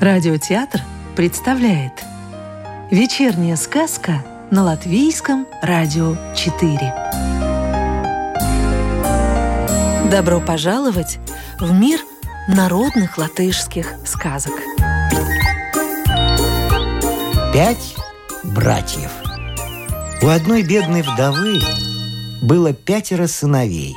[0.00, 0.80] Радиотеатр
[1.16, 1.92] представляет
[2.90, 6.94] Вечерняя сказка на Латвийском радио 4
[10.10, 11.18] Добро пожаловать
[11.58, 11.98] в мир
[12.48, 14.54] народных латышских сказок.
[17.52, 17.96] Пять
[18.44, 19.10] братьев
[20.22, 21.60] У одной бедной вдовы
[22.42, 23.94] было пятеро сыновей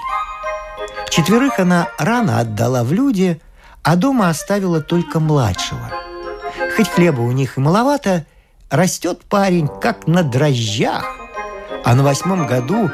[1.09, 3.41] Четверых она рано отдала в люди,
[3.84, 5.91] а дома оставила только младшего–
[6.79, 8.26] Хоть хлеба у них и маловато,
[8.70, 11.05] растет парень как на дрожжах.
[11.84, 12.90] А на восьмом году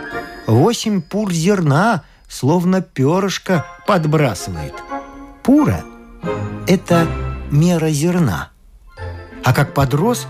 [0.47, 4.73] восемь пур зерна, словно перышко, подбрасывает.
[5.43, 5.83] Пура–
[6.67, 7.07] это
[7.51, 8.49] мера зерна.
[9.43, 10.25] А как подрос,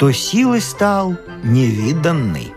[0.00, 1.14] то силой стал
[1.44, 2.52] невиданный.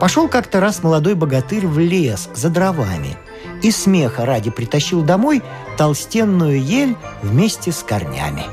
[0.00, 3.16] Пошел как-то раз молодой богатырь в лес за дровами
[3.62, 5.40] и смеха ради притащил домой
[5.76, 8.42] толстенную ель вместе с корнями–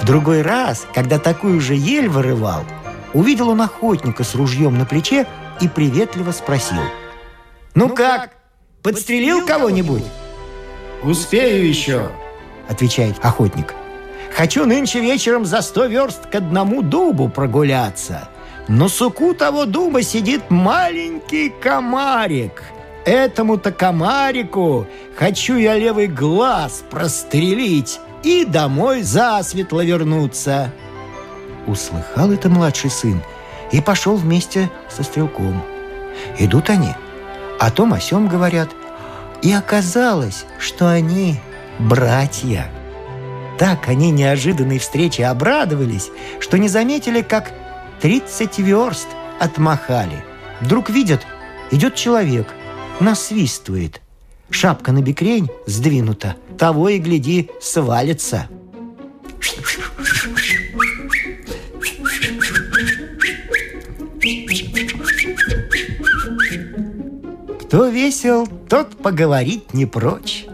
[0.00, 2.64] в другой раз, когда такую же ель вырывал,
[3.12, 5.26] увидел он охотника с ружьем на плече
[5.60, 6.80] и приветливо спросил.
[7.74, 8.30] «Ну как,
[8.82, 10.04] подстрелил кого-нибудь?»
[11.02, 12.10] «Успею еще»,—
[12.68, 13.74] отвечает охотник.
[14.38, 18.28] «Хочу нынче вечером за сто верст к одному дубу прогуляться.
[18.68, 22.62] На суку того дуба сидит маленький комарик.
[23.04, 24.86] Этому-то комарику
[25.16, 30.72] хочу я левый глаз прострелить, и домой засветло вернуться.
[31.66, 33.20] Услыхал это младший сын
[33.72, 35.64] и пошел вместе со стрелком.
[36.38, 36.94] Идут они,
[37.58, 38.68] о том о сем говорят,
[39.42, 41.40] и оказалось, что они
[41.80, 42.70] братья.
[43.58, 47.52] Так они неожиданной встрече обрадовались, что не заметили, как
[48.00, 49.08] тридцать верст
[49.40, 50.24] отмахали.
[50.60, 51.26] Вдруг видят,
[51.70, 52.48] идет человек,
[53.00, 54.00] насвистывает–
[54.50, 58.48] Шапка на бекрень сдвинута, того и гляди, свалится.
[67.60, 70.46] Кто весел, тот поговорить не прочь.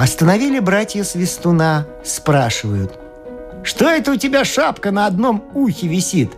[0.00, 2.98] Остановили братья Свистуна, спрашивают.
[3.62, 6.32] «Что это у тебя шапка на одном ухе висит?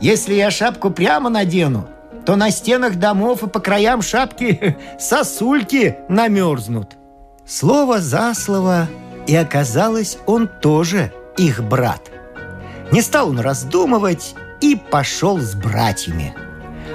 [0.00, 1.88] Если я шапку прямо надену,
[2.24, 6.96] то на стенах домов и по краям шапки сосульки намерзнут.
[7.44, 8.86] Слово за слово,
[9.26, 12.02] и оказалось, он тоже их брат.
[12.92, 16.36] Не стал он раздумывать и пошел с братьями.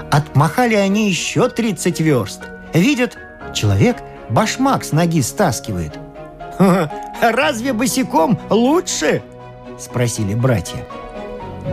[0.09, 2.43] Отмахали они еще 30 верст.
[2.73, 3.17] Видят,
[3.53, 3.97] человек
[4.31, 5.97] башмак с ноги стаскивает.
[7.21, 9.21] «Разве босиком лучше?»–
[9.79, 10.85] спросили братья.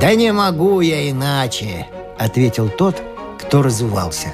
[0.01, 1.87] «Да не могу я иначе»,–
[2.19, 3.03] ответил тот
[3.39, 4.29] кто разувался.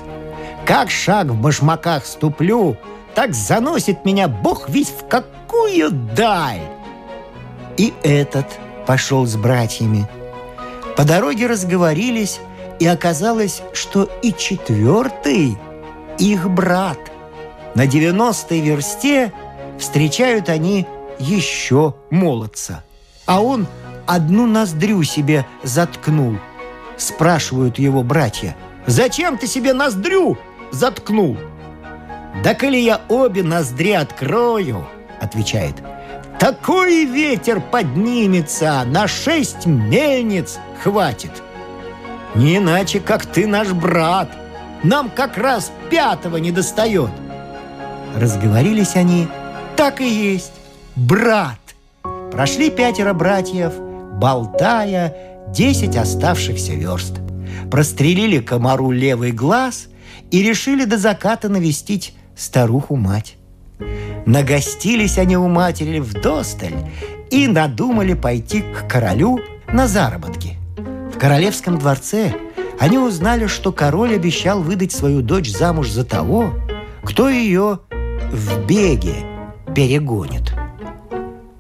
[0.67, 2.77] Как шаг в башмаках ступлю,
[3.15, 6.62] так заносит меня бог весь в какую даль.
[7.77, 8.47] И этот
[8.87, 10.09] пошел с братьями.
[10.97, 12.41] По дороге разговорились,
[12.81, 15.56] и оказалось, что и четвертый
[16.19, 16.99] их брат.
[17.75, 19.33] На девяностой версте
[19.79, 20.87] встречают они
[21.19, 22.85] еще молодца.
[23.27, 23.67] А он
[24.07, 26.37] одну ноздрю себе заткнул.
[26.97, 30.37] Спрашивают его братья– Зачем ты себе ноздрю
[30.71, 31.37] заткнул?
[32.43, 34.87] Да коли я обе ноздри открою,
[35.21, 35.77] отвечает,
[36.39, 41.43] такой ветер поднимется, на шесть мельниц хватит.
[42.35, 44.29] Не иначе, как ты наш брат.
[44.83, 47.11] Нам как раз пятого не достает.
[48.16, 49.28] Разговорились они,
[49.76, 50.52] так и есть,
[50.97, 51.58] брат.
[52.32, 53.72] Прошли пятеро братьев,
[54.19, 55.14] болтая
[55.52, 57.25] десять оставшихся верст
[57.70, 59.88] прострелили комару левый глаз
[60.30, 63.36] и решили до заката навестить старуху-мать.
[64.26, 66.75] Нагостились они у матери в досталь
[67.31, 69.41] и надумали пойти к королю
[69.72, 70.56] на заработки.
[71.12, 72.32] В королевском дворце
[72.78, 76.55] они узнали, что король обещал выдать свою дочь замуж за того,
[77.02, 77.81] кто ее
[78.34, 79.25] в беге
[79.75, 80.52] перегонит.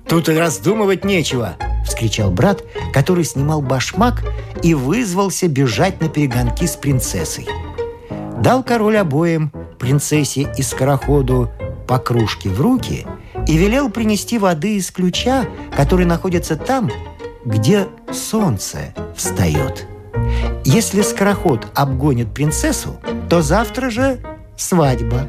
[0.08, 1.56] Тут и раздумывать нечего–—
[1.86, 2.62] вскричал брат,
[2.92, 4.24] который снимал башмак
[4.62, 7.46] и вызвался бежать на перегонки с принцессой.
[8.40, 11.50] Дал король обоим, принцессе и скороходу,
[11.86, 13.06] по кружке в руки
[13.46, 16.90] и велел принести воды из ключа, который находится там,
[17.44, 19.86] где солнце встает.
[20.64, 22.96] Если скороход обгонит принцессу,
[23.28, 24.18] то завтра же
[24.56, 25.28] свадьба.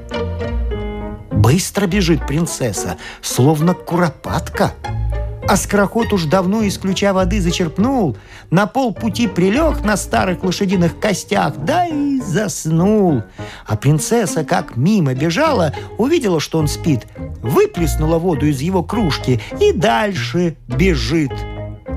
[1.45, 4.74] Быстро бежит принцесса, словно куропатка–
[5.47, 8.18] А скороход уж давно из ключа воды зачерпнул,
[8.50, 13.21] на полпути прилег на старых лошадиных костях, да и заснул.
[13.68, 17.06] А принцесса, как мимо бежала, увидела, что он спит,
[17.44, 21.31] выплеснула воду из его кружки и дальше бежит.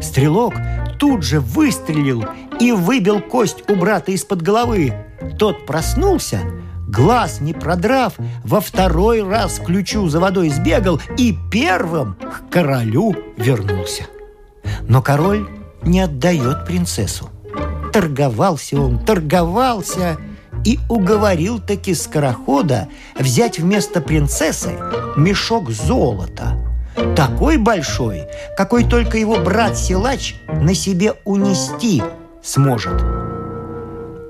[0.03, 0.53] Стрелок
[0.99, 2.27] тут же выстрелил
[2.61, 4.93] и выбил кость у брата из-под головы.
[5.39, 6.41] Тот проснулся,
[6.89, 8.15] глаз не продрав,
[8.45, 14.05] во второй раз ключу за водой сбегал и первым к королю вернулся.
[14.83, 15.49] Но король
[15.83, 17.31] не отдает принцессу.
[17.93, 20.19] Торговался он, торговался
[20.65, 22.89] и уговорил таки скорохода
[23.19, 24.79] взять вместо принцессы
[25.17, 26.59] мешок золота.
[27.15, 28.25] Такой большой,
[28.57, 32.03] какой только его брат-силач на себе унести
[32.43, 33.01] сможет–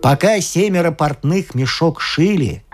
[0.03, 2.65] Пока семеро портных мешок шили,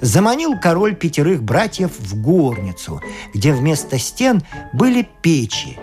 [0.00, 3.00] заманил король пятерых братьев в горницу,
[3.34, 4.42] где вместо стен
[4.72, 5.78] были печи.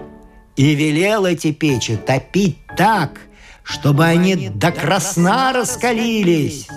[0.55, 3.19] И велел эти печи топить так,
[3.63, 6.67] чтобы они до красна раскалились.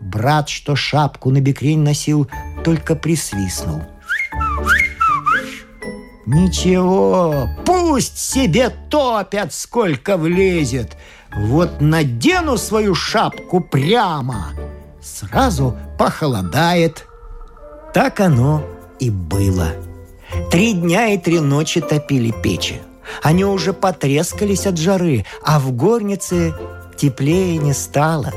[0.00, 2.30] Брат, что шапку на бекрень носил,
[2.64, 3.82] только присвистнул.
[6.28, 10.96] Ничего, пусть себе топят, сколько влезет–
[11.34, 14.52] вот надену свою шапку прямо,
[15.02, 17.06] сразу похолодает.
[17.92, 18.64] Так оно
[18.98, 19.72] и было.
[20.50, 22.80] Три дня и три ночи топили печи.
[23.22, 26.54] Они уже потрескались от жары, а в горнице
[26.96, 28.32] теплее не стало.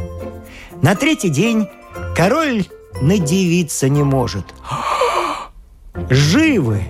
[0.81, 1.67] На третий день
[2.15, 2.65] король
[3.01, 4.45] надевиться не может.
[6.09, 6.83] Живы!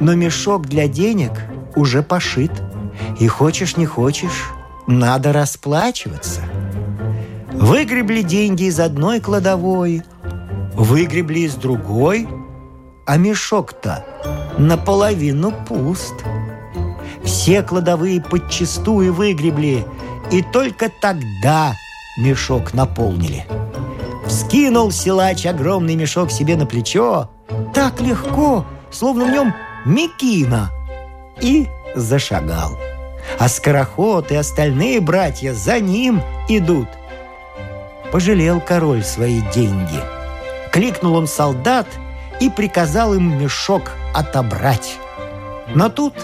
[0.00, 1.32] Но мешок для денег
[1.76, 2.50] уже пошит.
[3.18, 4.50] И хочешь не хочешь,
[4.86, 6.40] надо расплачиваться.
[7.52, 10.02] Выгребли деньги из одной кладовой,
[10.74, 12.28] выгребли из другой,
[13.06, 14.04] а мешок-то
[14.58, 16.14] наполовину пуст.
[17.24, 19.84] Все кладовые подчистую выгребли,
[20.30, 21.74] и только тогда
[22.16, 23.46] мешок наполнили.
[24.26, 27.30] Вскинул силач огромный мешок себе на плечо,
[27.74, 29.54] так легко, словно в нем
[29.84, 30.70] мекина,
[31.40, 32.78] и зашагал
[33.38, 36.88] а скороход и остальные братья за ним идут.
[38.12, 40.00] Пожалел король свои деньги.
[40.72, 41.86] Кликнул он солдат
[42.40, 44.98] и приказал им мешок отобрать.
[45.74, 46.14] Но тут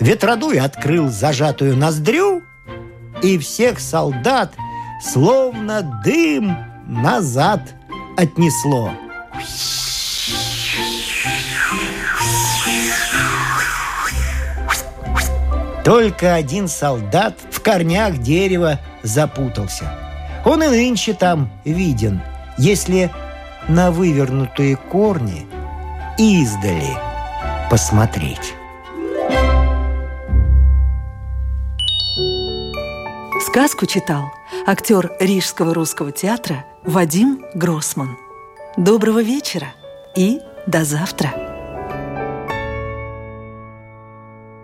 [0.00, 2.42] ветродуй открыл зажатую ноздрю,
[3.22, 4.54] и всех солдат
[5.02, 6.56] словно дым
[6.86, 7.74] назад
[8.16, 8.92] отнесло.
[15.84, 19.86] Только один солдат в корнях дерева запутался.
[20.44, 22.20] Он и нынче там виден,
[22.58, 23.10] если
[23.68, 25.46] на вывернутые корни
[26.18, 26.96] издали
[27.70, 28.54] посмотреть.
[33.46, 34.32] Сказку читал
[34.66, 38.16] актер Рижского русского театра Вадим Гроссман.
[38.76, 39.68] Доброго вечера
[40.14, 41.49] и до завтра!